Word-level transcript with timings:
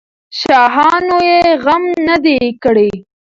شاهانو 0.41 1.17
یې 1.29 1.39
غم 1.63 1.83
نه 2.07 2.15
دی 2.23 2.39
کړی. 2.63 2.91